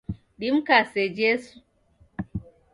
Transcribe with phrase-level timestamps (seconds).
[0.39, 1.59] Dimkase Jesu.